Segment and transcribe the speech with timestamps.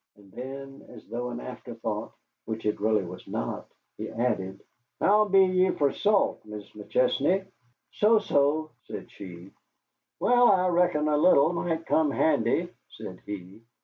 [0.15, 2.13] And then, as though an afterthought
[2.45, 3.67] (which it really was not),
[3.99, 4.59] he added,
[4.99, 7.45] "How be ye for salt, Mis' McChesney?"
[7.91, 9.51] "So so," said she.
[10.19, 13.61] "Wal, I reckon a little might come handy," said he.